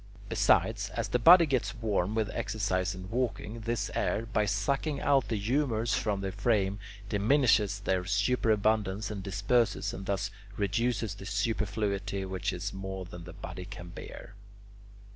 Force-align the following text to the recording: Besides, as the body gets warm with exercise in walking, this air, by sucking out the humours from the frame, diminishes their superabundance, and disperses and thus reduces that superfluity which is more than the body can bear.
Besides, 0.29 0.89
as 0.95 1.09
the 1.09 1.19
body 1.19 1.45
gets 1.45 1.75
warm 1.75 2.15
with 2.15 2.31
exercise 2.31 2.95
in 2.95 3.07
walking, 3.11 3.59
this 3.59 3.91
air, 3.93 4.25
by 4.25 4.47
sucking 4.47 4.99
out 4.99 5.27
the 5.27 5.35
humours 5.37 5.93
from 5.93 6.21
the 6.21 6.31
frame, 6.31 6.79
diminishes 7.07 7.79
their 7.79 8.03
superabundance, 8.05 9.11
and 9.11 9.21
disperses 9.21 9.93
and 9.93 10.07
thus 10.07 10.31
reduces 10.57 11.13
that 11.13 11.27
superfluity 11.27 12.25
which 12.25 12.51
is 12.51 12.73
more 12.73 13.05
than 13.05 13.25
the 13.25 13.33
body 13.33 13.65
can 13.65 13.89
bear. 13.89 14.33